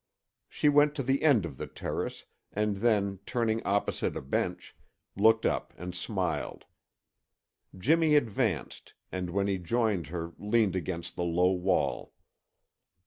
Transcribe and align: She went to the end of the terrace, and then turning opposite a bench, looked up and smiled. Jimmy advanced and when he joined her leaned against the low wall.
She 0.49 0.67
went 0.67 0.95
to 0.95 1.03
the 1.03 1.21
end 1.21 1.45
of 1.45 1.57
the 1.57 1.67
terrace, 1.67 2.25
and 2.51 2.77
then 2.77 3.19
turning 3.27 3.61
opposite 3.61 4.17
a 4.17 4.21
bench, 4.23 4.75
looked 5.15 5.45
up 5.45 5.75
and 5.77 5.93
smiled. 5.93 6.65
Jimmy 7.77 8.15
advanced 8.15 8.95
and 9.11 9.29
when 9.29 9.45
he 9.45 9.59
joined 9.59 10.07
her 10.07 10.33
leaned 10.39 10.75
against 10.75 11.15
the 11.17 11.23
low 11.23 11.51
wall. 11.51 12.13